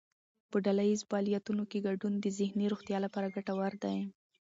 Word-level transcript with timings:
په 0.51 0.57
ډلهییز 0.65 1.01
فعالیتونو 1.09 1.63
کې 1.69 1.83
ګډون 1.87 2.13
د 2.19 2.25
ذهني 2.39 2.65
روغتیا 2.73 2.97
لپاره 3.05 3.33
ګټور 3.35 3.73
دی. 3.83 3.97